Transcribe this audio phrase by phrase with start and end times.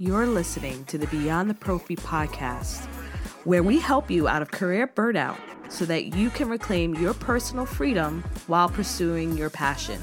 [0.00, 2.86] You're listening to the Beyond the Prophy podcast,
[3.42, 7.66] where we help you out of career burnout so that you can reclaim your personal
[7.66, 10.00] freedom while pursuing your passion.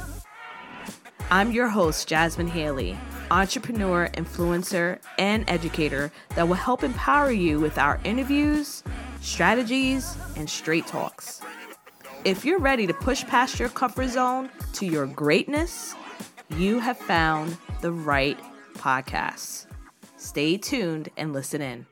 [1.31, 2.97] I'm your host, Jasmine Haley,
[3.31, 8.83] entrepreneur, influencer, and educator that will help empower you with our interviews,
[9.21, 11.39] strategies, and straight talks.
[12.25, 15.95] If you're ready to push past your comfort zone to your greatness,
[16.49, 18.37] you have found the right
[18.73, 19.67] podcast.
[20.25, 21.85] Stay tuned and listen in.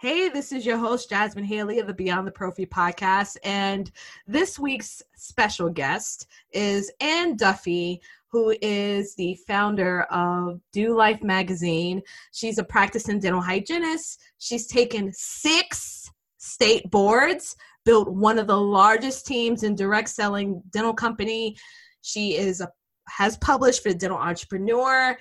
[0.00, 3.36] Hey, this is your host, Jasmine Haley of the Beyond the Prophy podcast.
[3.44, 3.90] And
[4.26, 12.00] this week's special guest is Ann Duffy, who is the founder of DEW Life magazine.
[12.32, 14.22] She's a practicing dental hygienist.
[14.38, 20.94] She's taken six state boards, built one of the largest teams in direct selling dental
[20.94, 21.54] company.
[22.00, 22.70] She is a
[23.08, 25.16] has published for the Dental Entrepreneur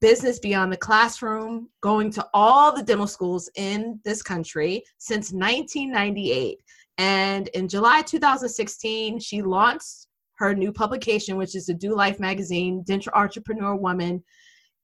[0.00, 6.58] business beyond the classroom, going to all the dental schools in this country since 1998.
[6.98, 10.06] And in July 2016, she launched
[10.38, 14.22] her new publication, which is the DEW Life magazine, Dental Entrepreneur Woman.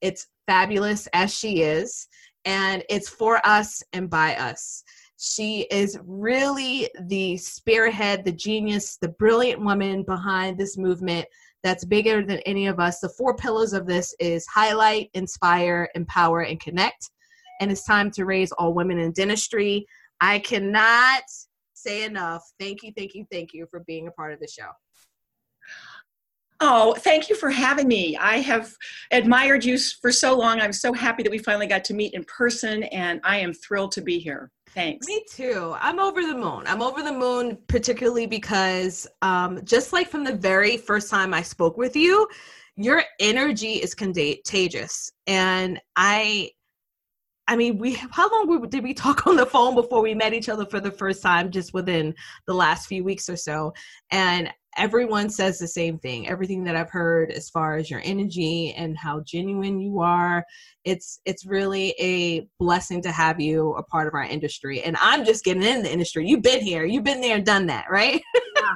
[0.01, 2.07] It's fabulous as she is,
[2.45, 4.83] and it's for us and by us.
[5.19, 11.27] She is really the spearhead, the genius, the brilliant woman behind this movement
[11.65, 13.01] that's bigger than any of us.
[13.01, 17.11] The four pillars of this is highlight, inspire, empower, and connect.
[17.61, 19.87] And it's time to raise all women in dentistry.
[20.21, 21.23] I cannot
[21.73, 22.43] say enough.
[22.61, 24.69] Thank you, thank you, thank you for being a part of the show.
[26.61, 28.17] Oh, thank you for having me.
[28.17, 28.73] I have
[29.11, 30.61] admired you for so long.
[30.61, 33.93] I'm so happy that we finally got to meet in person, and I am thrilled
[33.93, 34.51] to be here.
[34.75, 35.07] Thanks.
[35.07, 35.77] Me too.
[35.81, 36.65] I'm over the moon.
[36.67, 41.43] I'm over the moon, particularly because um, just like from the very first time I
[41.43, 42.27] spoke with you,
[42.77, 45.13] your energy is contagious.
[45.29, 46.51] And I,
[47.47, 50.49] I mean, we how long did we talk on the phone before we met each
[50.49, 51.53] other for the first time?
[51.53, 52.13] Just within
[52.47, 53.73] the last few weeks or so,
[54.11, 56.29] and everyone says the same thing.
[56.29, 60.45] Everything that i've heard as far as your energy and how genuine you are
[60.85, 64.83] it's it's really a blessing to have you a part of our industry.
[64.83, 66.27] And i'm just getting in the industry.
[66.27, 66.85] You've been here.
[66.85, 68.23] You've been there and done that right?
[68.57, 68.75] Yeah,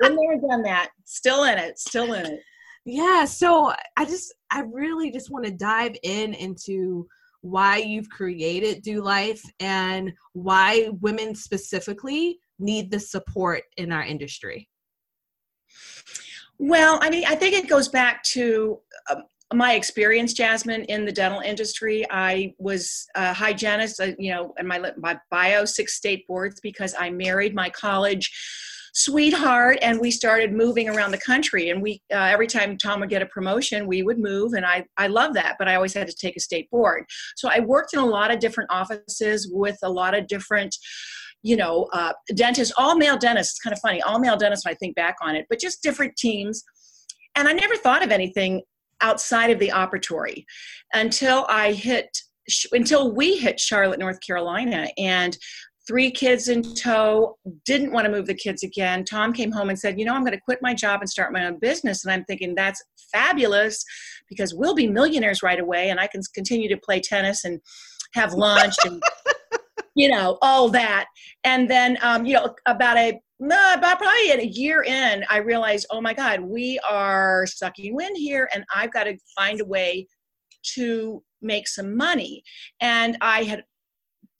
[0.00, 0.90] been there and done that.
[1.04, 1.78] Still in it.
[1.78, 2.40] Still in it.
[2.84, 3.24] Yeah.
[3.24, 7.06] So i just i really just want to dive in into
[7.42, 14.68] why you've created DEW Life and why women specifically need the support in our industry
[16.58, 21.12] well, I mean, I think it goes back to uh, my experience, Jasmine, in the
[21.12, 22.04] dental industry.
[22.10, 26.94] I was a hygienist, uh, you know, and my my bio six state boards because
[26.98, 28.30] I married my college
[28.92, 33.08] sweetheart and we started moving around the country and we uh, every time tom would
[33.08, 36.08] get a promotion we would move and i i love that but i always had
[36.08, 37.04] to take a state board
[37.36, 40.76] so i worked in a lot of different offices with a lot of different
[41.42, 43.54] you know, uh, dentists, all male dentists.
[43.54, 45.82] It's kind of funny, all male dentists when I think back on it, but just
[45.82, 46.62] different teams.
[47.34, 48.62] And I never thought of anything
[49.00, 50.44] outside of the operatory
[50.92, 52.08] until I hit,
[52.72, 54.88] until we hit Charlotte, North Carolina.
[54.98, 55.36] And
[55.88, 59.04] three kids in tow, didn't want to move the kids again.
[59.04, 61.32] Tom came home and said, You know, I'm going to quit my job and start
[61.32, 62.04] my own business.
[62.04, 63.82] And I'm thinking, That's fabulous
[64.28, 67.60] because we'll be millionaires right away and I can continue to play tennis and
[68.14, 69.02] have lunch and
[69.94, 71.06] you know, all that.
[71.44, 76.00] And then, um, you know, about a about probably a year in, I realized, oh
[76.00, 80.06] my God, we are sucking wind here, and I've got to find a way
[80.74, 82.42] to make some money.
[82.80, 83.64] And I had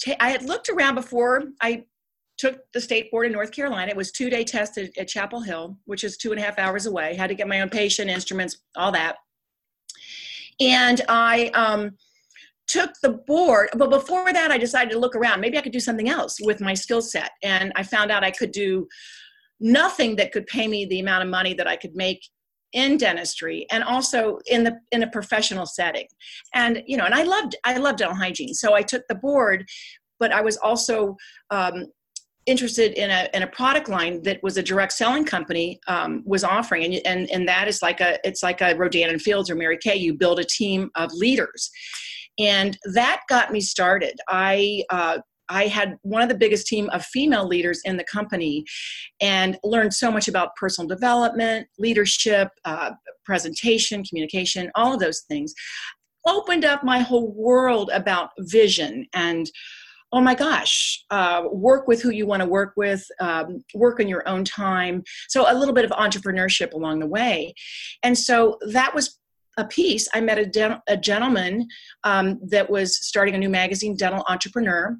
[0.04, 1.84] ta- I had looked around before I
[2.36, 3.90] took the state board in North Carolina.
[3.90, 6.58] It was two day test at, at Chapel Hill, which is two and a half
[6.58, 7.14] hours away.
[7.14, 9.16] Had to get my own patient instruments, all that.
[10.60, 11.92] And I um,
[12.70, 15.40] took the board but before that i decided to look around.
[15.40, 17.32] Maybe i could do something else with my skill set.
[17.42, 18.86] And i found out i could do
[19.58, 22.20] nothing that could pay me the amount of money that i could make
[22.72, 26.06] in dentistry and also in the in a professional setting.
[26.54, 28.54] And you know and i loved i loved dental hygiene.
[28.54, 29.66] So i took the board
[30.20, 31.16] but i was also
[31.50, 31.86] um,
[32.46, 36.42] interested in a, in a product line that was a direct selling company um, was
[36.42, 36.84] offering.
[36.84, 39.78] And, and and that is like a it's like a rodan and fields or mary
[39.78, 39.96] kay.
[39.96, 41.70] You build a team of leaders
[42.40, 44.18] and that got me started.
[44.28, 45.18] I uh,
[45.50, 48.64] I had one of the biggest team of female leaders in the company
[49.20, 52.92] and learned so much about personal development, leadership, uh,
[53.24, 55.52] presentation, communication, all of those things.
[56.24, 59.50] Opened up my whole world about vision and
[60.12, 64.08] oh my gosh, uh, work with who you want to work with, um, work in
[64.08, 65.04] your own time.
[65.28, 67.54] So a little bit of entrepreneurship along the way.
[68.02, 69.19] And so that was
[69.60, 71.66] a piece, I met a, a gentleman
[72.04, 74.96] um, that was starting a new magazine, Dental Entrepreneur,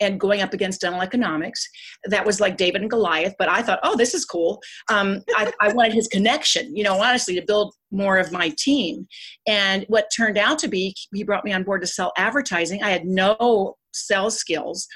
[0.00, 1.66] and going up against dental economics.
[2.06, 4.60] That was like David and Goliath, but I thought, oh, this is cool.
[4.90, 9.06] Um, I, I, wanted his connection, you know, honestly, to build more of my team.
[9.46, 12.82] And what turned out to be, he brought me on board to sell advertising.
[12.82, 14.88] I had no sales skills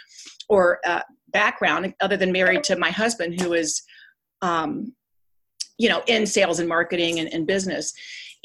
[0.49, 3.82] or uh, background other than married to my husband, who is,
[4.43, 4.93] um,
[5.79, 7.93] you know, in sales and marketing and, and business.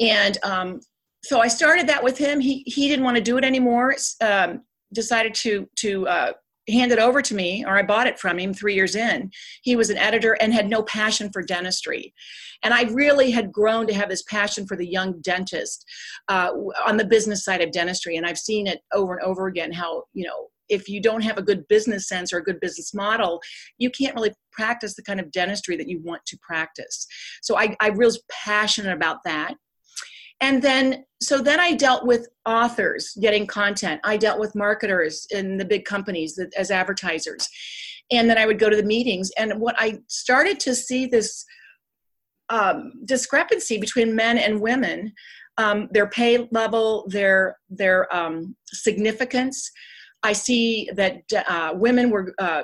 [0.02, 0.80] And um,
[1.24, 2.40] so I started that with him.
[2.40, 3.96] He he didn't want to do it anymore.
[4.22, 4.64] Um,
[4.94, 6.34] decided to to uh,
[6.68, 9.32] hand it over to me, or I bought it from him three years in.
[9.62, 12.14] He was an editor and had no passion for dentistry.
[12.64, 15.86] And I really had grown to have this passion for the young dentist
[16.28, 16.52] uh,
[16.86, 18.18] on the business side of dentistry.
[18.18, 21.38] And I've seen it over and over again how, you know, if you don't have
[21.38, 23.42] a good business sense or a good business model,
[23.78, 27.08] you can't really practice the kind of dentistry that you want to practice.
[27.42, 29.56] So I, I was passionate about that
[30.42, 34.02] and then so then i dealt with authors getting content.
[34.04, 37.48] I dealt with marketers in the big companies that, as advertisers.
[38.12, 39.32] And then i would go to the meetings.
[39.38, 41.46] And what i started to see this
[42.50, 45.14] um, discrepancy between men and women
[45.58, 49.72] um, their pay level their their um, significance.
[50.24, 52.64] I see that uh, women were uh,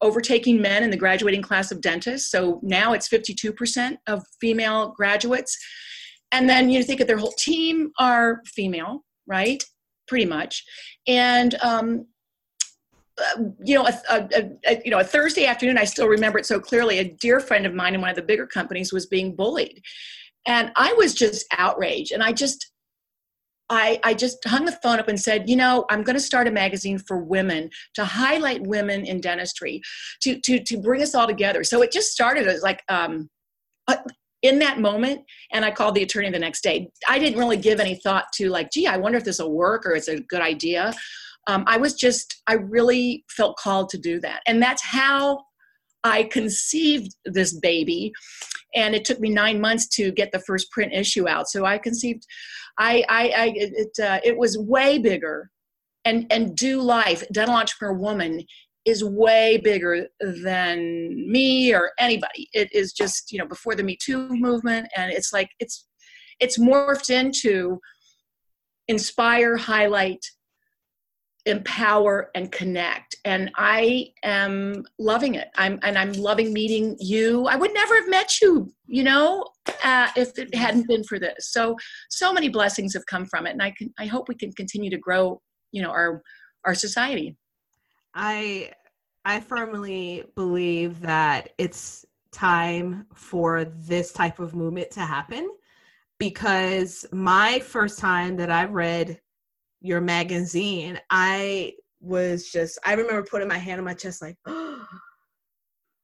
[0.00, 2.30] overtaking men in the graduating class of dentists.
[2.30, 5.56] So now it's 52% of female graduates
[6.34, 9.62] and then you think of their whole team are female, right?
[10.08, 10.64] Pretty much.
[11.06, 12.06] And um,
[13.16, 16.46] uh, you know, a, a, a, you know, a Thursday afternoon, I still remember it
[16.46, 16.98] so clearly.
[16.98, 19.80] A dear friend of mine in one of the bigger companies was being bullied,
[20.44, 22.10] and I was just outraged.
[22.10, 22.72] And I just,
[23.70, 26.48] I, I just hung the phone up and said, you know, I'm going to start
[26.48, 29.80] a magazine for women to highlight women in dentistry,
[30.22, 31.62] to to to bring us all together.
[31.62, 33.30] So it just started as like um,
[34.44, 36.88] in that moment and i called the attorney the next day.
[37.08, 39.84] I didn't really give any thought to like gee i wonder if this will work
[39.84, 40.94] or it's a good idea.
[41.46, 44.40] Um, i was just i really felt called to do that.
[44.46, 45.42] And that's how
[46.04, 48.12] i conceived this baby.
[48.76, 51.48] And it took me nine months to get the first print issue out.
[51.48, 52.24] So i conceived
[52.78, 55.50] i i, I it, uh, it was way bigger
[56.04, 58.44] and and DEW Life dental entrepreneur woman
[58.84, 62.48] is way bigger than me or anybody.
[62.52, 65.86] It is just, you know, before the Me Too movement, and it's like it's
[66.40, 67.80] it's morphed into
[68.88, 70.24] inspire, highlight,
[71.46, 73.16] empower, and connect.
[73.24, 75.48] And I am loving it.
[75.56, 77.46] I'm and I'm loving meeting you.
[77.46, 79.46] I would never have met you, you know,
[79.82, 81.50] uh, if it hadn't been for this.
[81.52, 81.76] So
[82.10, 84.90] so many blessings have come from it, and I can I hope we can continue
[84.90, 85.40] to grow,
[85.72, 86.22] you know, our
[86.64, 87.36] our society.
[88.14, 88.72] I
[89.24, 95.50] I firmly believe that it's time for this type of movement to happen
[96.18, 99.20] because my first time that I read
[99.80, 104.36] your magazine, I was just I remember putting my hand on my chest like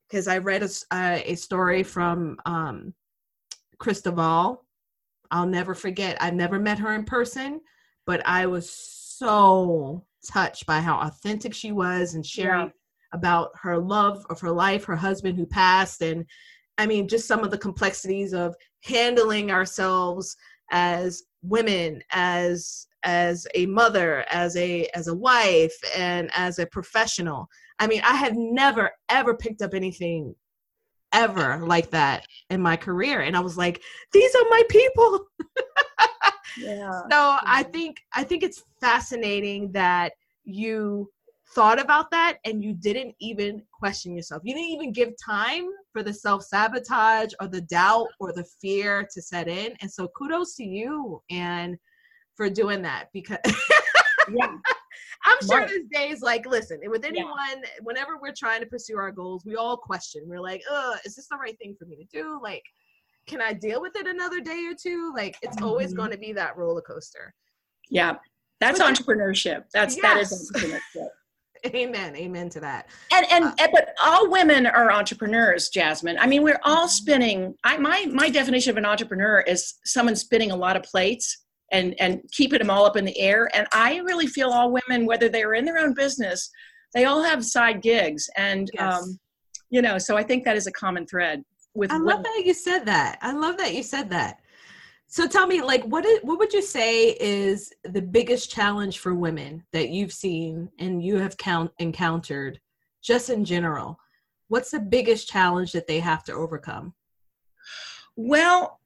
[0.08, 2.94] because I read a, uh, a story from um,
[3.78, 4.64] Chris Duvall.
[5.30, 6.20] I'll never forget.
[6.20, 7.60] I've never met her in person,
[8.04, 12.72] but I was so touched by how authentic she was and sharing yeah.
[13.12, 16.24] about her love of her life, her husband who passed, and
[16.78, 20.36] I mean, just some of the complexities of handling ourselves
[20.70, 27.48] as women, as as a mother, as a as a wife, and as a professional.
[27.78, 30.34] I mean, I had never ever picked up anything
[31.12, 35.26] ever like that in my career, and I was like, these are my people.
[36.58, 36.90] yeah.
[37.10, 40.12] So I think I think it's fascinating that
[40.44, 41.10] you
[41.54, 44.42] thought about that and you didn't even question yourself.
[44.44, 49.06] You didn't even give time for the self sabotage or the doubt or the fear
[49.12, 49.74] to set in.
[49.80, 51.76] And so kudos to you and
[52.36, 53.38] for doing that because
[54.32, 54.54] yeah.
[55.24, 57.68] I'm sure there's days like, listen, with anyone, yeah.
[57.82, 60.22] whenever we're trying to pursue our goals, we all question.
[60.24, 62.40] We're like, oh, is this the right thing for me to do?
[62.42, 62.62] Like,
[63.30, 65.12] can I deal with it another day or two?
[65.14, 65.64] Like, it's mm-hmm.
[65.64, 67.32] always going to be that roller coaster.
[67.88, 68.16] Yeah.
[68.58, 69.64] That's but entrepreneurship.
[69.72, 70.02] That's yes.
[70.02, 71.08] that is entrepreneurship.
[71.74, 72.16] Amen.
[72.16, 72.88] Amen to that.
[73.12, 76.18] And and, uh, but all women are entrepreneurs, Jasmine.
[76.18, 77.54] I mean, we're all spinning.
[77.64, 81.94] I my my definition of an entrepreneur is someone spinning a lot of plates and
[82.00, 83.50] and keeping them all up in the air.
[83.54, 86.50] And I really feel all women, whether they're in their own business,
[86.94, 88.28] they all have side gigs.
[88.36, 89.02] And yes.
[89.02, 89.18] um,
[89.68, 92.22] you know, so I think that is a common thread with I love women.
[92.22, 93.18] that you said that.
[93.22, 94.40] I love that you said that.
[95.06, 99.14] So tell me, like, what is, what would you say is the biggest challenge for
[99.14, 102.60] women that you've seen and you have count, encountered,
[103.02, 103.98] just in general?
[104.48, 106.94] What's the biggest challenge that they have to overcome?
[108.14, 108.78] Well,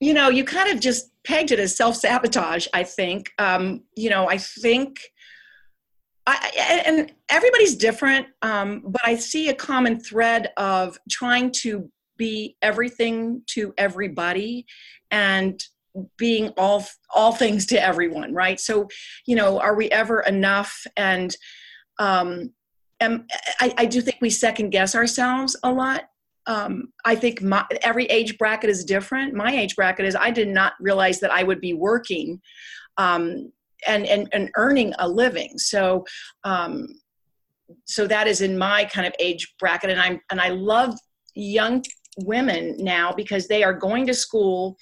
[0.00, 2.66] you know, you kind of just pegged it as self sabotage.
[2.74, 3.32] I think.
[3.38, 4.98] Um, you know, I think.
[6.26, 12.56] I, and everybody's different, um, but I see a common thread of trying to be
[12.62, 14.66] everything to everybody,
[15.10, 15.62] and
[16.16, 18.58] being all all things to everyone, right?
[18.58, 18.88] So,
[19.26, 20.86] you know, are we ever enough?
[20.96, 21.36] And
[21.98, 22.50] um,
[23.00, 26.04] I, I do think we second guess ourselves a lot
[26.46, 29.34] um, I think my, every age bracket is different.
[29.34, 32.40] My age bracket is I did not realize that I would be working
[32.96, 33.52] um,
[33.86, 35.58] and, and, and earning a living.
[35.58, 36.04] So,
[36.44, 36.88] um,
[37.86, 39.90] so that is in my kind of age bracket.
[39.90, 40.94] And I'm, and I love
[41.34, 41.82] young
[42.18, 44.76] women now because they are going to school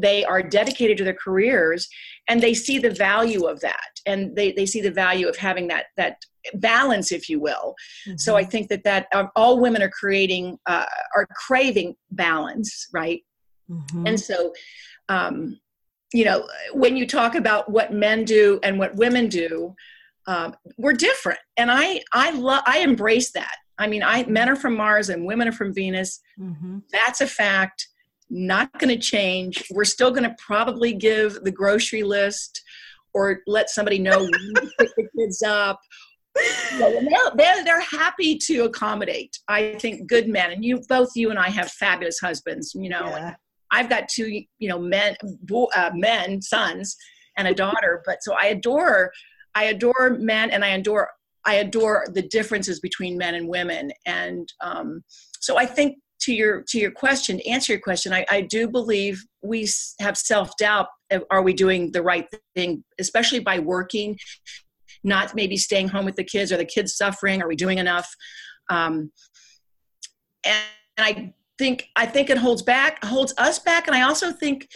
[0.00, 1.88] they are dedicated to their careers
[2.28, 5.68] and they see the value of that and they, they see the value of having
[5.68, 6.16] that that
[6.54, 7.74] balance if you will
[8.06, 8.16] mm-hmm.
[8.16, 13.22] so i think that that um, all women are creating uh, are craving balance right
[13.70, 14.06] mm-hmm.
[14.06, 14.52] and so
[15.08, 15.58] um,
[16.12, 19.74] you know when you talk about what men do and what women do
[20.26, 21.40] um, we're different.
[21.56, 23.56] And i i love i embrace that.
[23.78, 26.20] I mean i men are from mars and women are from venus.
[26.38, 26.78] Mm-hmm.
[26.92, 27.88] that's a fact.
[28.32, 29.64] Not going to change.
[29.72, 32.62] We're still going to probably give the grocery list
[33.12, 35.80] or let somebody know when to pick the kids up.
[37.34, 40.52] They're, they're happy to accommodate i think good men.
[40.52, 43.34] And you both you and i have fabulous husbands you know yeah.
[43.72, 45.16] I've got two you know men
[45.74, 46.96] uh, men sons
[47.36, 49.10] and a daughter but so i adore
[49.54, 51.08] i adore men and i adore
[51.44, 53.90] i adore the differences between men and women.
[54.06, 55.02] And um,
[55.40, 58.68] so i think to your to your question to answer your question I, I do
[58.68, 59.66] believe we
[60.00, 60.86] have self-doubt
[61.30, 64.18] are we doing the right thing especially by working
[65.02, 68.14] not maybe staying home with the kids Are the kids suffering are we doing enough?
[68.68, 69.10] Um,
[70.44, 70.64] and,
[70.98, 73.86] and i think i think it holds back holds us back.
[73.86, 74.68] And i also think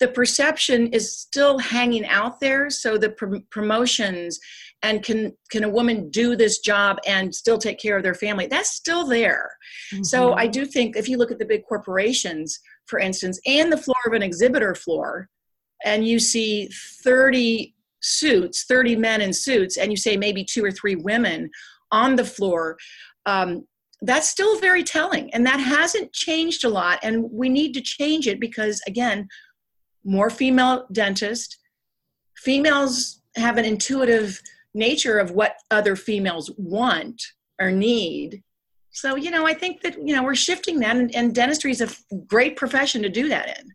[0.00, 2.70] the perception is still hanging out there.
[2.70, 4.38] So the pr- promotions
[4.82, 5.18] and can
[5.52, 8.46] can a woman do this job and still take care of their family?
[8.46, 9.46] That's still there.
[9.92, 10.04] Mm-hmm.
[10.12, 12.48] so i do think if you look at the big corporations
[12.90, 15.28] for instance and the floor of an exhibitor floor
[15.84, 16.68] and you see
[17.04, 21.50] 30 suits, 30 men in suits, and you say maybe two or three women
[21.90, 22.76] on the floor,
[23.26, 23.66] um,
[24.02, 25.32] that's still very telling.
[25.34, 27.00] And that hasn't changed a lot.
[27.02, 29.28] And we need to change it because, again,
[30.04, 31.58] more female dentists,
[32.36, 34.40] females have an intuitive
[34.74, 37.22] nature of what other females want
[37.60, 38.42] or need.
[38.90, 41.80] So, you know, I think that, you know, we're shifting that, and, and dentistry is
[41.80, 41.88] a
[42.26, 43.72] great profession to do that in.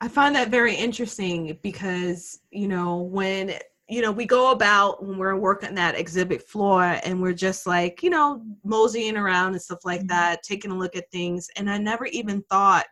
[0.00, 3.54] I find that very interesting because, you know, when
[3.92, 8.02] you know, we go about when we're working that exhibit floor and we're just like,
[8.02, 10.08] you know, moseying around and stuff like mm-hmm.
[10.08, 11.48] that, taking a look at things.
[11.56, 12.86] And I never even thought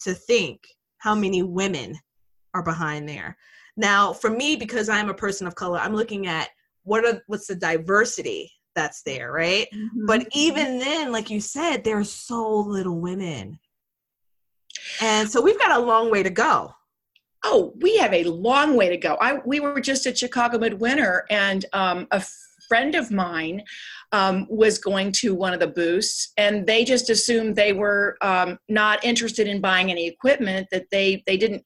[0.00, 0.60] to think
[0.98, 1.96] how many women
[2.54, 3.36] are behind there.
[3.76, 6.50] Now, for me, because I'm a person of color, I'm looking at
[6.84, 9.66] what are what's the diversity that's there, right?
[9.74, 10.06] Mm-hmm.
[10.06, 13.58] But even then, like you said, there's so little women
[15.00, 16.74] and so we've got a long way to go.
[17.44, 19.16] Oh, we have a long way to go.
[19.20, 22.24] I we were just at Chicago Midwinter, and um, a
[22.68, 23.62] friend of mine
[24.12, 28.58] um, was going to one of the booths, and they just assumed they were um,
[28.68, 30.68] not interested in buying any equipment.
[30.70, 31.64] That they they didn't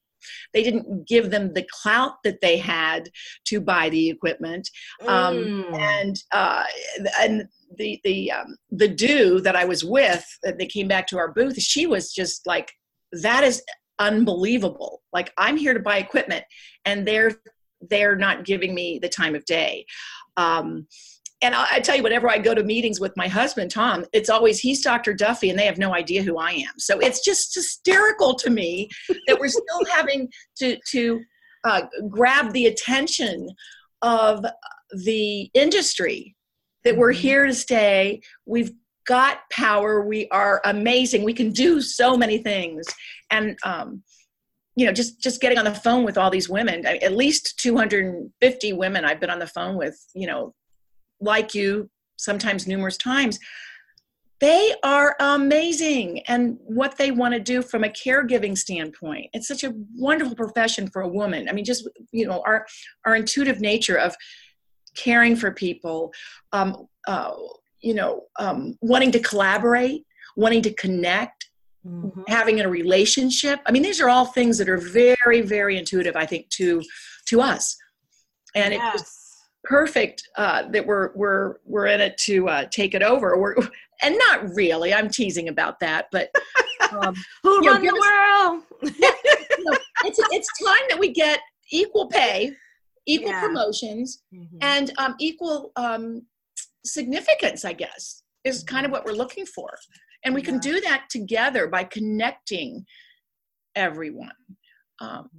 [0.53, 3.09] they didn't give them the clout that they had
[3.47, 4.69] to buy the equipment
[5.07, 5.79] um, mm.
[5.79, 6.65] and uh,
[7.21, 11.19] and the the um, the do that I was with that they came back to
[11.19, 12.73] our booth she was just like
[13.13, 13.63] that is
[13.99, 15.03] unbelievable.
[15.13, 16.45] Like i'm here to buy equipment
[16.85, 17.41] and they're
[17.89, 19.87] they're not giving me the time of day.
[20.37, 20.87] Um,
[21.41, 24.29] and I, I, tell you whenever i go to meetings with my husband tom it's
[24.29, 26.79] always he's dr duffy and they have no idea who i am.
[26.79, 28.89] So it's just hysterical to me
[29.27, 30.29] that we're still having
[30.59, 31.21] to to
[31.65, 33.49] uh, grab the attention
[34.03, 34.45] of
[35.05, 36.37] the industry
[36.85, 37.21] that we're mm-hmm.
[37.21, 38.21] here to stay.
[38.47, 38.73] We've
[39.09, 40.03] got power.
[40.03, 41.25] We are amazing.
[41.25, 42.87] We can do so many things.
[43.31, 44.03] And, um,
[44.77, 48.73] you know, just just getting on the phone with all these women, at least 250
[48.75, 50.55] women I've been on the phone with, you know,
[51.21, 53.41] like you, sometimes numerous times.
[54.41, 59.31] They are amazing and what they want to do from a caregiving standpoint.
[59.33, 61.49] It's such a wonderful profession for a woman.
[61.49, 62.65] I mean, just, you know, our,
[63.05, 64.15] our intuitive nature of
[64.97, 66.13] caring for people,
[66.53, 67.33] um, uh,
[67.81, 70.05] you know um, wanting to collaborate
[70.37, 71.51] wanting to connect
[71.87, 72.21] mm-hmm.
[72.29, 76.27] having a relationship i mean these are all things that are very very intuitive i
[76.27, 76.83] think to
[77.27, 77.77] to us
[78.55, 79.01] and yes.
[79.01, 79.25] it's
[79.65, 83.57] perfect uh, that we're we're we're in it to uh, take it over we're
[84.03, 86.31] and not really i'm teasing about that but
[86.93, 89.11] um, who run the us, world yeah,
[89.59, 90.49] you know, it's, it's
[90.89, 91.41] that we get
[91.73, 92.53] equal pay,
[93.07, 93.41] equal Yeah.
[93.41, 94.59] promotions, Mhm.
[94.61, 96.27] and um, equal um,
[96.93, 99.71] significance, I guess, is kind of what we're looking for.
[100.25, 100.61] And we can Yeah.
[100.61, 102.87] do that together by connecting
[103.75, 104.33] everyone.
[105.01, 105.31] Um,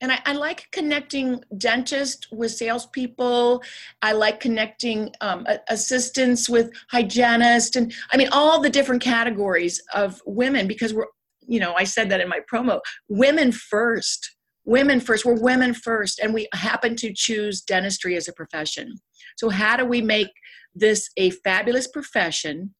[0.00, 3.62] and I, I like connecting dentists with salespeople.
[4.02, 10.20] I like connecting um, assistants with hygienists, and I mean all the different categories of
[10.26, 11.06] women because we're,
[11.46, 12.80] you know, I said that in my promo.
[13.08, 15.24] Women first, women first.
[15.24, 18.96] We're women first, and we happen to choose dentistry as a profession.
[19.36, 20.28] So how do we make
[20.74, 22.74] this a fabulous profession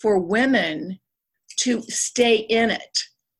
[0.00, 0.98] for women
[1.58, 2.98] to stay in it?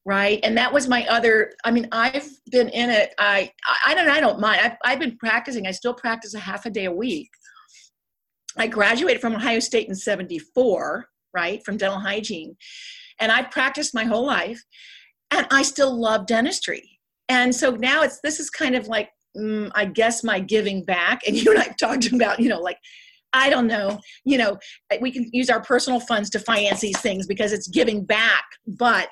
[0.08, 0.40] right?
[0.42, 3.52] And that was my other i mean i've been in it i
[3.86, 4.60] i don't i don't mind.
[4.64, 5.66] I've, I've been practicing.
[5.66, 7.28] I still practice a half a day a week.
[8.56, 11.04] I graduated from ohio state in 74
[11.34, 12.56] right from dental hygiene.
[13.20, 14.62] And i practiced my whole life
[15.30, 16.98] and i still love dentistry.
[17.28, 21.20] And so now it's this is kind of like mm, i guess my giving back.
[21.26, 22.78] And you and i've talked about you know like
[23.32, 24.58] I don't know, you know,
[25.00, 28.44] we can use our personal funds to finance these things because it's giving back.
[28.66, 29.10] But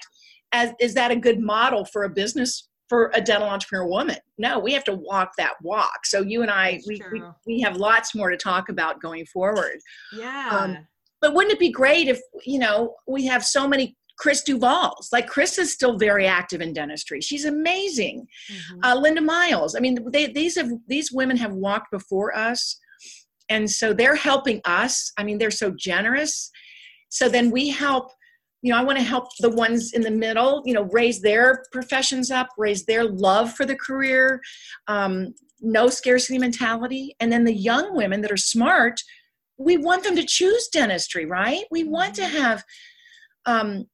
[0.52, 4.16] as is that a good model for a business for a dental entrepreneur woman?
[4.38, 6.06] No we have to walk that walk.
[6.06, 9.78] So you and i we, we, we have lots more to talk about going forward.
[10.16, 10.48] Yeah.
[10.50, 10.78] um,
[11.20, 15.26] but wouldn't it be great if you know we have so many chris duvall's like
[15.26, 17.20] chris is still very active in dentistry.
[17.20, 18.26] She's amazing.
[18.50, 18.78] Mhm.
[18.84, 19.74] uh, linda miles.
[19.74, 22.78] I mean they, these have these women have walked before us
[23.48, 25.12] and so they're helping us.
[25.18, 26.50] I mean they're so generous.
[27.08, 28.10] So then we help
[28.62, 31.62] you know i want to help the ones in the middle you know raise their
[31.72, 34.40] professions up raise their love for the career
[34.88, 37.16] um, no scarcity mentality.
[37.20, 39.00] And then the young women that are smart
[39.58, 41.64] we want them to choose dentistry right?
[41.70, 42.62] We want to have
[43.46, 43.86] um,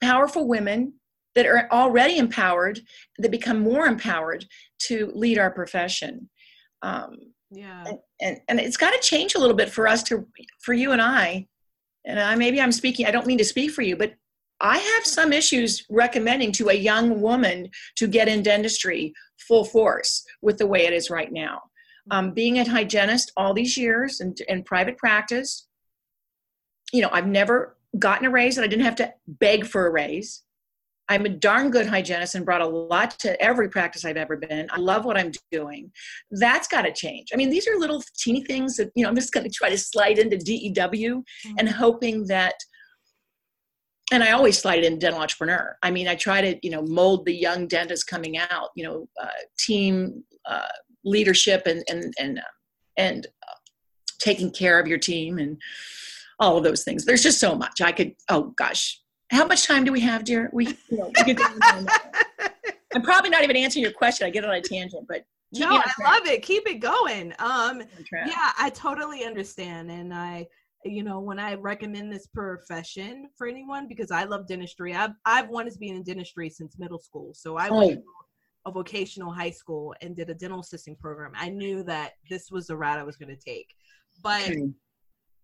[0.00, 0.94] powerful women
[1.34, 2.80] that are already empowered
[3.18, 4.46] that become more empowered
[4.78, 6.30] to lead our profession.
[6.80, 7.18] Um,
[7.50, 7.84] yeah.
[7.86, 10.26] and, and and it's got to change a little bit for us to
[10.60, 11.46] for you and i.
[12.04, 14.14] And I, maybe i'm speaking i don't mean to speak for you but
[14.60, 20.24] i have some issues recommending to a young woman to get in dentistry full force
[20.42, 21.62] with the way it is right now.
[22.10, 25.66] Um, being a hygienist all these years and in private practice
[26.92, 29.90] you know i've never gotten a raise and i didn't have to beg for a
[29.90, 30.42] raise
[31.08, 34.66] I'm a darn good hygienist and brought a lot to every practice I've ever been.
[34.70, 35.92] I love what I'm doing.
[36.32, 37.28] That's got to change.
[37.32, 39.70] I mean, these are little teeny things that, you know, I'm just going to try
[39.70, 41.22] to slide into DEW
[41.58, 42.54] and hoping that,
[44.12, 45.76] and I always slide in dental entrepreneur.
[45.82, 49.08] I mean, I try to, you know, mold the young dentists coming out, you know,
[49.20, 50.68] uh, team uh,
[51.04, 52.42] leadership and, and, and, uh,
[52.96, 53.54] and uh,
[54.18, 55.60] taking care of your team and
[56.40, 57.04] all of those things.
[57.04, 60.50] There's just so much I could, oh gosh, how much time do we have, dear?
[60.52, 61.88] We, you know, we could go on and on.
[62.94, 64.26] I'm probably not even answering your question.
[64.26, 66.42] I get on a tangent, but no, I love it.
[66.42, 67.32] Keep it going.
[67.38, 70.46] Um, yeah, I totally understand, and I,
[70.84, 74.94] you know, when I recommend this profession for anyone because I love dentistry.
[74.94, 77.76] I've I've wanted to be in dentistry since middle school, so I Oh.
[77.76, 78.02] went to
[78.66, 81.30] a vocational high school and did a dental assisting program.
[81.36, 83.68] I knew that this was the route I was going to take,
[84.22, 84.68] but Okay.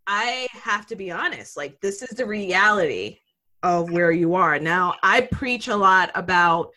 [0.09, 1.57] I have to be honest.
[1.57, 3.19] Like this is the reality
[3.63, 4.95] of where you are now.
[5.03, 6.71] I preach a lot about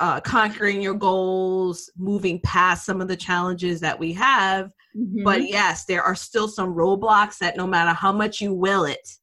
[0.00, 4.70] uh, conquering your goals, moving past some of the challenges that we have.
[4.96, 5.24] Mhm.
[5.24, 9.16] But yes, there are still some roadblocks that no matter how much you will it,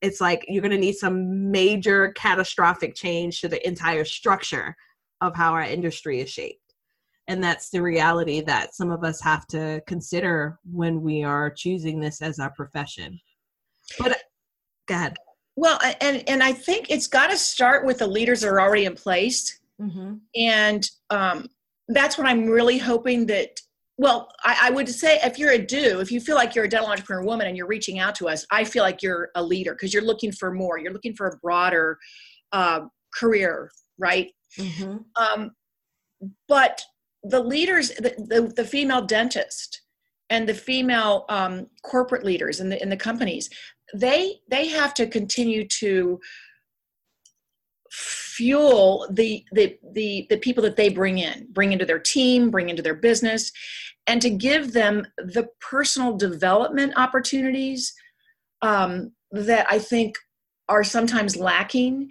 [0.00, 4.76] it's like you're going to need some major catastrophic change to the entire structure
[5.20, 6.74] of how our industry is shaped.
[7.26, 12.00] And that's the reality that some of us have to consider when we are choosing
[12.00, 13.20] this as our profession.
[13.98, 14.16] But
[14.86, 15.16] go ahead.
[15.58, 18.84] Well, and and I think it's got to start with the leaders that are already
[18.84, 20.14] in place, Mm-hmm.
[20.34, 21.46] and um,
[21.88, 23.60] that's what I'm really hoping that.
[23.96, 26.68] Well, I, I would say if you're a do, if you feel like you're a
[26.68, 29.74] dental entrepreneur woman and you're reaching out to us, I feel like you're a leader
[29.74, 30.78] because you're looking for more.
[30.78, 31.98] You're looking for a broader
[32.52, 34.28] uh, career, right?
[34.58, 34.98] Mm-hmm.
[35.16, 35.50] um,
[36.48, 36.82] but
[37.22, 39.82] the leaders the, the, the female dentist
[40.30, 43.50] and the female um, corporate leaders in the in the companies
[43.94, 46.20] they they have to continue to
[47.90, 52.68] fuel the the the the people that they bring in bring into their team bring
[52.68, 53.50] into their business
[54.06, 57.94] and to give them the personal development opportunities
[58.62, 60.16] um, that i think
[60.68, 62.08] are sometimes lacking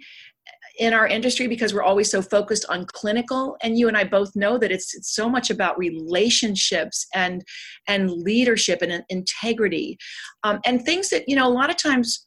[0.78, 3.56] in our industry because we're always so focused on clinical.
[3.62, 7.44] And you and I both know that it's, it's so much about relationships and
[7.86, 9.98] and leadership and integrity.
[10.44, 12.26] Um, and things that you know a lot of times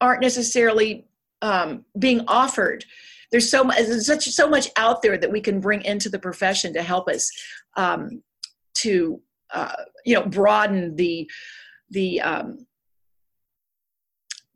[0.00, 1.06] aren't necessarily
[1.42, 2.84] um, being offered.
[3.30, 6.18] There's so much there's such so much out there that we can bring into the
[6.18, 7.30] profession to help us
[7.76, 8.22] um,
[8.74, 9.20] to
[9.52, 11.30] uh, you know broaden the
[11.90, 12.66] the um,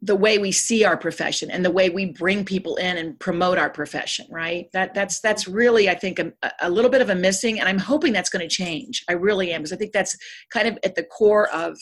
[0.04, 3.56] the way we see our profession and the way we bring people in and promote
[3.56, 4.68] our profession right?
[4.72, 7.78] That that's that's really i think a, a little bit of a missing and i'm
[7.78, 9.04] hoping that's going to change.
[9.08, 10.16] I really am because i think that's
[10.50, 11.78] kind of at the core of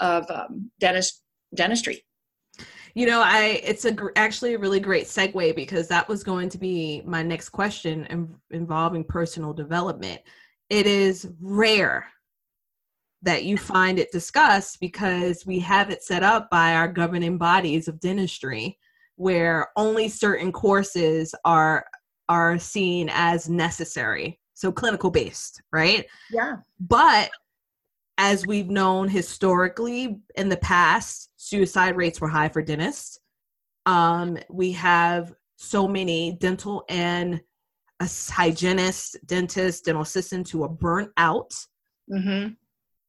[0.00, 1.22] of um, dentist
[1.54, 2.04] dentistry.
[2.94, 6.58] You know i it's a actually a really great segue because that was going to
[6.58, 10.20] be my next question involving personal development.
[10.68, 12.06] It is rare
[13.22, 17.88] that you find it discussed because we have it set up by our governing bodies
[17.88, 18.78] of dentistry
[19.16, 21.84] where only certain courses are
[22.28, 26.06] are seen as necessary so clinical based right?
[26.30, 26.56] Yeah.
[26.80, 27.30] But
[28.18, 33.18] as we've known historically in the past suicide rates were high for dentists.
[33.86, 37.40] Um, we have so many dental and
[38.00, 41.52] hygienists dentists dental assistants who are burnt out.
[42.10, 42.52] Mm-hmm.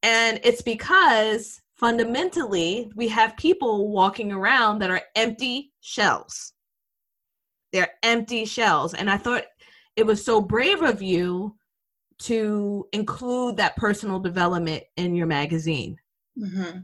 [0.04, 6.54] And it's because fundamentally we have people walking around that are empty shells.
[7.72, 8.94] They're empty shells.
[8.94, 9.46] And I thought
[9.96, 11.56] it was so brave of you
[12.20, 15.98] to include that personal development in your magazine.
[16.38, 16.80] Mm-hmm.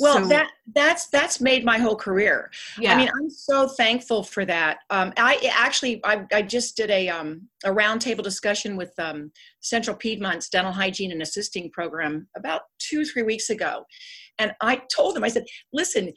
[0.00, 2.50] Well, so, that that's that's made my whole career.
[2.78, 2.94] Yeah.
[2.94, 4.78] I mean, I'm so thankful for that.
[4.90, 9.30] Um, I actually I, I just did a um, a roundtable discussion with um,
[9.60, 13.84] Central Piedmont's dental hygiene and assisting program about two three weeks ago,
[14.38, 16.12] and I told them I said, listen,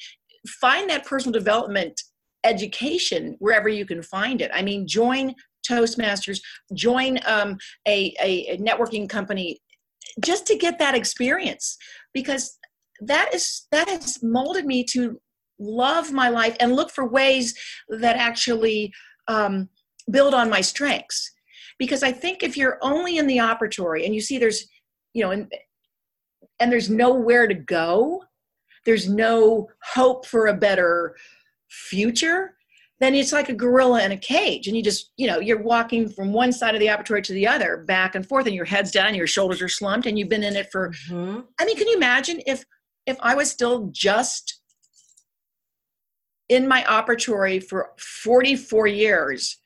[0.48, 2.02] find that personal development
[2.44, 4.50] education wherever you can find it.
[4.54, 5.36] I mean, join
[5.70, 6.40] Toastmasters,
[6.74, 9.60] join um, a, a networking company
[10.24, 11.78] just to get that experience
[12.14, 12.58] because
[13.02, 15.20] that is that has molded me to
[15.60, 17.54] love my life and look for ways
[17.90, 18.94] that actually
[19.28, 19.68] um,
[20.12, 21.32] build on my strengths
[21.80, 24.68] because i think if you're only in the operatory and you see there's
[25.14, 25.52] you know and,
[26.60, 28.24] and there's nowhere to go
[28.86, 31.16] there's no hope for a better
[31.70, 32.54] future
[33.00, 36.08] then it's like a gorilla in a cage and you just you know you're walking
[36.10, 38.92] from one side of the operatory to the other back and forth and your head's
[38.92, 41.42] down and your shoulders are slumped and you've been in it for mm-hmm.
[41.60, 42.64] i mean can you imagine if
[43.08, 44.62] if I was still just
[46.50, 49.58] in my operatory for 44 years,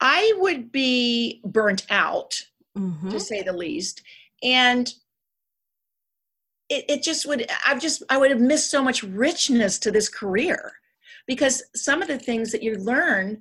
[0.00, 2.40] I would be burnt out,
[2.78, 3.10] mm-hmm.
[3.10, 4.02] to say the least.
[4.42, 4.88] And
[6.70, 10.08] it, it just would, I've just, I would have missed so much richness to this
[10.08, 10.72] career
[11.26, 13.40] because some of the things that you learn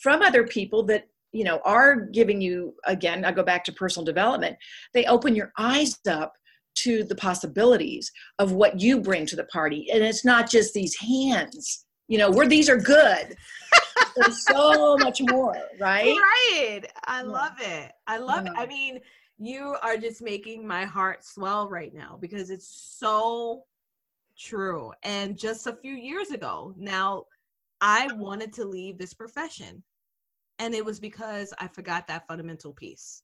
[0.00, 4.04] from other people that you know are giving you again i go back to personal
[4.04, 4.56] development
[4.92, 6.34] they open your eyes up
[6.74, 9.88] to the possibilities of what you bring to the party.
[9.92, 13.36] And it's not just these hands you know where these are good.
[14.16, 16.14] There's so much more right?
[16.14, 16.82] Right.
[17.04, 17.92] I love it.
[18.06, 18.52] I love it.
[18.54, 19.00] I mean
[19.38, 23.64] you are just making my heart swell right now because it's so
[24.38, 24.92] true.
[25.02, 27.24] And just a few years ago now
[27.80, 29.82] i wanted to leave this profession.
[30.58, 33.22] And it was because i forgot that fundamental piece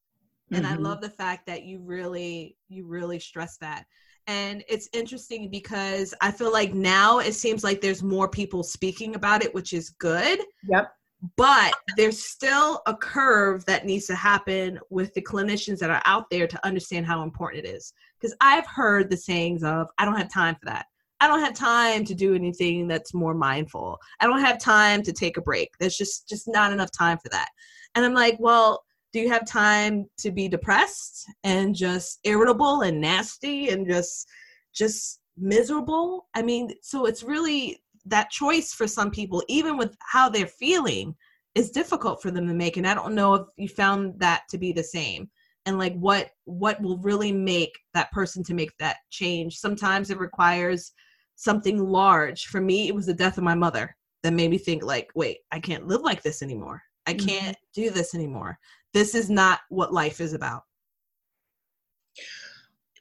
[0.52, 0.74] and mm-hmm.
[0.74, 3.86] i love the fact that you really you really stress that.
[4.26, 9.14] And it's interesting because i feel like now it seems like there's more people speaking
[9.14, 10.92] about it which is good yep.
[11.36, 16.28] but there's still a curve that needs to happen with the clinicians that are out
[16.30, 17.92] there to understand how important it is.
[18.20, 20.86] Because i've heard the sayings of i don't have time for that.
[21.20, 23.98] I don't have time to do anything that's more mindful.
[24.20, 25.70] I don't have time to take a break.
[25.80, 27.48] There's just just not enough time for that.
[27.94, 33.00] And i'm like well do you have time to be depressed and just irritable and
[33.00, 34.28] nasty and just
[34.74, 36.28] just miserable?
[36.34, 41.14] I mean so it's really that choice for some people even with how they're feeling
[41.54, 44.58] is difficult for them to make and i don't know if you found that to
[44.58, 45.28] be the same.
[45.66, 49.58] And like what what will really make that person to make that change?
[49.58, 50.92] Sometimes it requires
[51.36, 52.46] something large.
[52.46, 55.38] For me it was the death of my mother that made me think like wait
[55.52, 56.82] i can't live like this anymore.
[57.06, 57.26] I mm-hmm.
[57.26, 58.58] can't do this anymore
[58.94, 60.62] this is not what life is about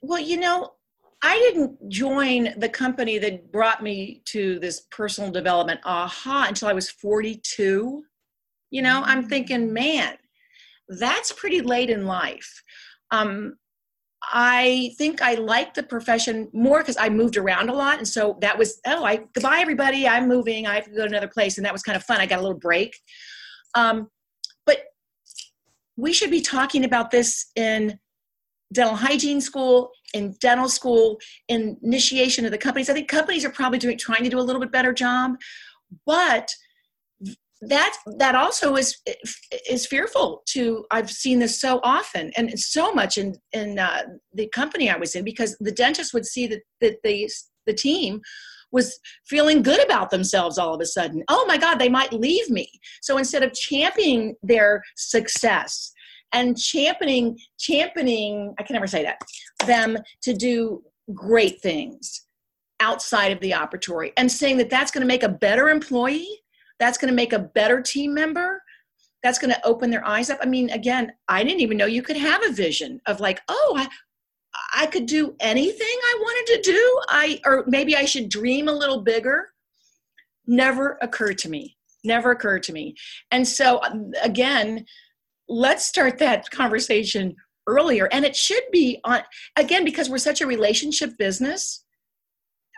[0.01, 0.71] well you know
[1.21, 6.73] i didn't join the company that brought me to this personal development aha until i
[6.73, 8.03] was 42
[8.69, 9.29] you know i'm mm.
[9.29, 10.17] thinking man
[10.89, 12.63] that's pretty late in life
[13.11, 13.55] um,
[14.23, 17.97] I think I liked the profession more because I moved around a lot.
[17.97, 20.07] And so that was, oh, I goodbye everybody.
[20.07, 20.67] I'm moving.
[20.67, 21.57] I have to go to another place.
[21.57, 22.19] And that was kind of fun.
[22.19, 22.99] I got a little break.
[23.75, 24.09] Um,
[25.97, 27.99] we should be talking about this in
[28.71, 32.89] dental hygiene school, in dental school, in initiation of the companies.
[32.89, 35.35] I think companies are probably doing trying to do a little bit better job,
[36.05, 36.49] but
[37.61, 38.97] that that also is
[39.67, 44.47] is fearful to i've seen this so often and so much in in uh, the
[44.49, 47.27] company i was in because the dentist would see that that the
[47.65, 48.21] the team
[48.71, 51.23] was feeling good about themselves all of a sudden.
[51.29, 52.69] Oh my god they might leave me.
[53.01, 55.93] So instead of championing their success
[56.33, 59.19] and championing championing i can never say that
[59.65, 60.81] them to do
[61.13, 62.25] great things
[62.79, 66.41] outside of the operatory and saying that that's going to make a better employee
[66.79, 68.61] that's going to make a better team member
[69.23, 70.37] that's going to open their eyes up.
[70.41, 73.87] I mean again i didn't even know you could have a vision of like oh
[74.73, 77.01] i could do anything i wanted to do.
[77.09, 79.49] I or maybe i should dream a little bigger.
[80.45, 81.77] Never occurred to me.
[82.03, 82.95] Never occurred to me.
[83.31, 83.81] And so
[84.21, 84.85] again
[85.49, 87.35] let's start that conversation
[87.67, 88.09] earlier.
[88.11, 89.21] And it should be on
[89.55, 91.83] again because we're such a relationship business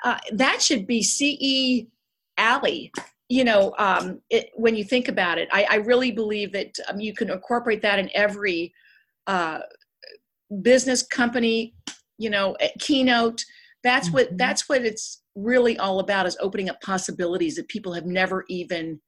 [0.04, 1.88] uh, that should be ce
[2.38, 2.92] alley
[3.28, 7.00] you know um, it, when you think about it I, I really believe that um,
[7.00, 8.74] you can incorporate that in every
[9.28, 9.60] uh,
[10.62, 11.74] business company
[12.18, 13.44] you know keynote.
[13.84, 14.16] That's mm-hmm.
[14.16, 18.46] what that's what it's really all about is opening up possibilities that people have never
[18.50, 19.00] even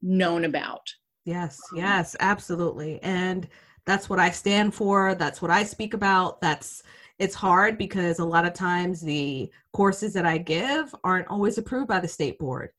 [0.00, 0.82] known about.
[1.24, 3.00] Yes yes absolutely.
[3.02, 3.48] And
[3.84, 5.14] that's what i stand for.
[5.14, 6.40] That's what i speak about.
[6.40, 6.82] That's
[7.18, 11.86] it's hard because a lot of times the courses that i give aren't always approved
[11.88, 12.70] by the state board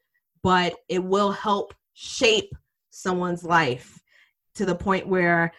[0.44, 2.52] but it will help shape
[2.90, 4.00] someone's life
[4.56, 5.52] to the point where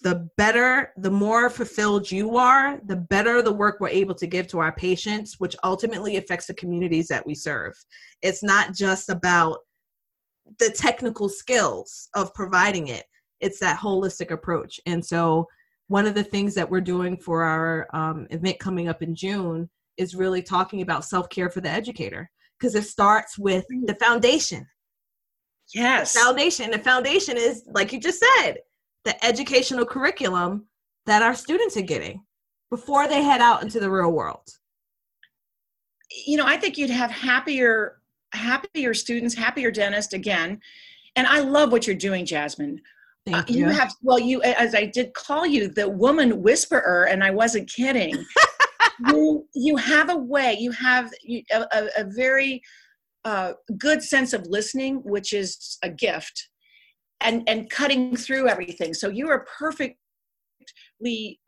[0.00, 4.46] the better, the more fulfilled you are, the better the work we're able to give
[4.48, 7.74] to our patients, which ultimately affects the communities that we serve.
[8.22, 9.58] It's not just about
[10.58, 13.04] the technical skills of providing it,
[13.40, 14.80] it's that holistic approach.
[14.86, 15.46] And so,
[15.88, 19.68] one of the things that we're doing for our um, event coming up in June
[19.96, 24.66] is really talking about self care for the educator because it starts with the foundation.
[25.74, 26.12] Yes.
[26.12, 26.70] The foundation.
[26.70, 28.58] The foundation is, like you just said,
[29.08, 30.66] the educational curriculum
[31.06, 32.22] that our students are getting
[32.70, 34.46] before they head out into the real world.
[36.26, 38.02] You know, I think you'd have happier,
[38.34, 40.60] happier students, happier dentists again.
[41.16, 42.82] And I love what you're doing, Jasmine.
[43.24, 43.58] Thank uh, you.
[43.60, 47.70] you have well, you as I did call you the woman whisperer, and I wasn't
[47.70, 48.22] kidding.
[49.08, 52.62] you you have a way you have a, a, a very
[53.24, 56.48] uh, good sense of listening which is a gift
[57.20, 58.94] and and cutting through everything.
[58.94, 59.96] So you are perfectly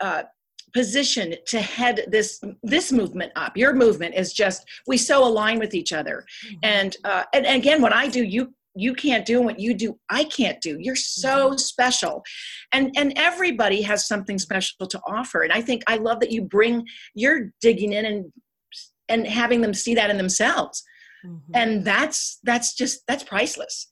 [0.01, 0.23] uh,
[0.73, 3.57] positioned to head this this movement up.
[3.57, 6.25] Your movement is just we so align with each other.
[6.47, 6.57] Mm-hmm.
[6.63, 9.99] and uh, and, and again what i do you you can't do what you do
[10.11, 10.77] i can't do.
[10.81, 11.57] You're so mm-hmm.
[11.57, 12.23] special.
[12.73, 15.43] And and everybody has something special to offer.
[15.43, 18.33] And i think i love that you bring you're digging in and
[19.09, 20.83] and having them see that in themselves.
[21.27, 21.53] Mm-hmm.
[21.55, 23.90] and that's that's just that's priceless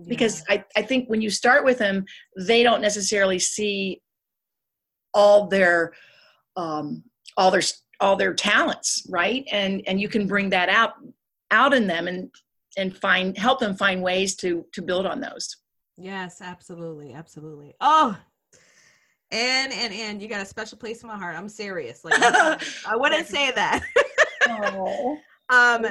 [0.00, 0.08] yeah.
[0.08, 2.04] because I, I think when you start with them
[2.36, 4.00] they don't necessarily see
[5.12, 5.92] all their
[6.56, 7.02] um
[7.36, 7.62] all their
[8.00, 9.44] all their talents right?
[9.50, 10.94] And and you can bring that out
[11.50, 12.30] out in them and
[12.76, 15.56] and find help them find ways to to build on those.
[15.96, 17.74] Yes absolutely absolutely.
[17.80, 18.16] Oh
[19.32, 21.36] and and and you got a special place in my heart.
[21.36, 22.04] I'm serious.
[22.04, 23.84] Like i wouldn't say that.
[24.52, 25.18] Oh.
[25.50, 25.86] um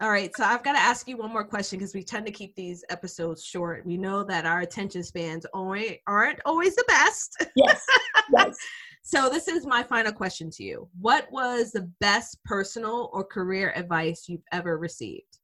[0.00, 2.32] all right so i've got to ask you one more question because we tend to
[2.32, 7.44] keep these episodes short we know that our attention spans only aren't always the best
[7.56, 7.84] yes
[8.36, 8.56] yes
[9.02, 13.72] so this is my final question to you what was the best personal or career
[13.74, 15.38] advice you've ever received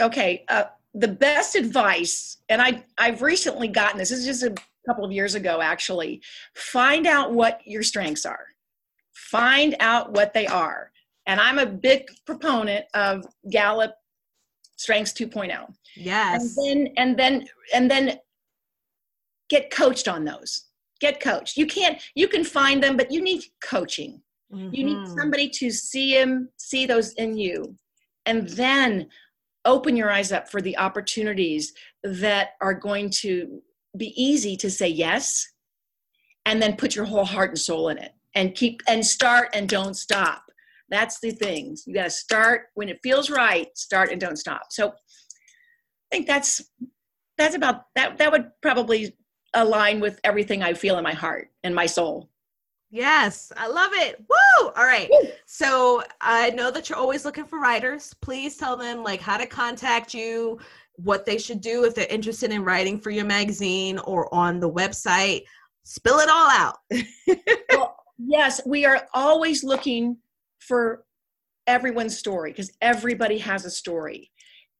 [0.00, 4.10] okay, uh, the best advice, and I I've recently gotten this.
[4.10, 4.54] This is just a
[4.86, 6.22] couple of years ago, actually.
[6.54, 8.46] Find out what your strengths are.
[9.14, 10.90] Find out what they are.
[11.26, 13.94] And I'm a big proponent of Gallup
[14.76, 15.72] Strengths 2.0.
[15.96, 16.56] Yes.
[16.56, 18.18] And then and then and then
[19.48, 20.64] get coached on those.
[21.00, 21.56] Get coached.
[21.56, 22.00] You can't.
[22.14, 24.20] You can find them, but you need coaching.
[24.52, 24.74] Mm-hmm.
[24.74, 25.18] You need mm-hmm.
[25.18, 27.76] somebody to see him, see those in you,
[28.26, 29.08] and then
[29.64, 31.72] open your eyes up for the opportunities
[32.02, 33.62] that are going to
[33.96, 35.46] be easy to say yes
[36.46, 39.68] and then put your whole heart and soul in it and keep and start and
[39.68, 40.42] don't stop
[40.90, 44.62] that's the things you got to start when it feels right start and don't stop
[44.70, 46.62] so i think that's
[47.38, 49.16] that's about that that would probably
[49.54, 52.28] align with everything i feel in my heart and my soul
[52.94, 54.20] Yes, I love it.
[54.20, 54.68] Woo!
[54.68, 55.08] All right.
[55.10, 55.28] Woo!
[55.46, 58.14] So I know that you're always looking for writers.
[58.22, 60.60] Please tell them like how to contact you,
[60.94, 64.70] what they should do if they're interested in writing for your magazine or on the
[64.70, 65.42] website.
[65.82, 66.76] Spill it all out.
[67.72, 70.18] well, yes, we are always looking
[70.60, 71.04] for
[71.66, 74.30] everyone's story because everybody has a story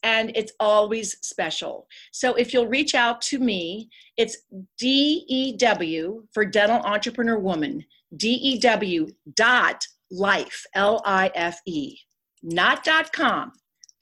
[0.03, 1.89] and it's always special.
[2.13, 4.37] So if you'll reach out to me, it's
[4.79, 7.85] DEW for Dental Entrepreneur Woman,
[8.17, 11.97] DEW dot life, L I F E,
[12.43, 13.53] not dot com,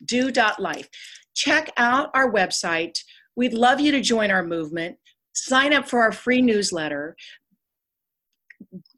[0.05, 0.89] DEW dot life.
[1.35, 2.99] Check out our website.
[3.37, 4.99] We'd love you to join our movement.
[5.35, 7.17] Sign up for our free newsletter.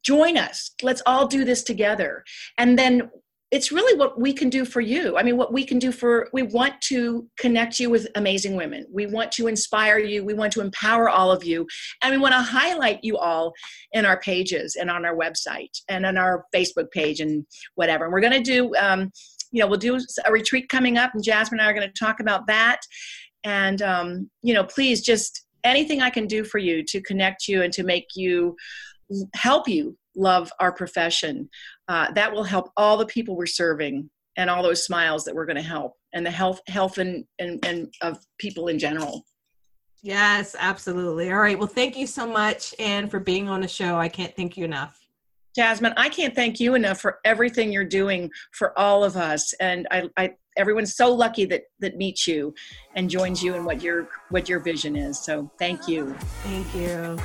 [0.02, 0.70] Join us.
[0.82, 2.24] Let's all do this together.
[2.58, 3.10] And then
[3.50, 5.16] it's really what we can do for you.
[5.16, 8.84] I mean, what we can do for, we want to connect you with amazing women.
[8.92, 10.24] We want to inspire you.
[10.24, 11.64] We want to empower all of you.
[12.02, 13.52] And we want to highlight you all
[13.92, 17.46] in our pages and on our website and on our Facebook page and
[17.76, 18.06] whatever.
[18.06, 19.12] And we're going to do, um,
[19.52, 22.04] you know, we'll do a retreat coming up, and Jasmine and I are going to
[22.04, 22.80] talk about that.
[23.44, 27.62] And, um, you know, please just anything I can do for you to connect you
[27.62, 28.56] and to make you
[29.34, 31.48] help you love our profession.
[31.88, 35.46] Uh, that will help all the people we're serving and all those smiles that we're
[35.46, 39.24] going to help and the health health and, and, and of people in general.
[40.02, 41.32] Yes, absolutely.
[41.32, 41.58] All right.
[41.58, 43.96] Well, thank you so much, and for being on the show.
[43.96, 45.00] I can't thank you enough.
[45.56, 49.54] Jasmine, I can't thank you enough for everything you're doing for all of us.
[49.60, 52.54] And I, I everyone's so lucky that that meets you
[52.94, 55.18] and joins you in what your what your vision is.
[55.18, 56.14] So thank you.
[56.42, 57.16] Thank you.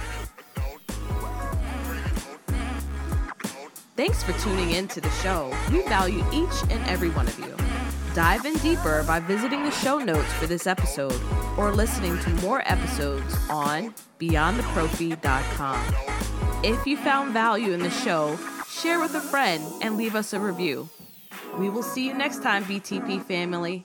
[4.00, 5.54] Thanks for tuning in to the show.
[5.70, 7.54] We value each and every one of you.
[8.16, 11.20] Dive in deeper by visiting the show notes for this episode
[11.58, 15.96] or listening to more episodes on beyondtheprophy.com.
[16.64, 20.40] If you found value in the show, share with a friend and leave us a
[20.40, 20.88] review.
[21.58, 23.84] We will see you next time, BTP family.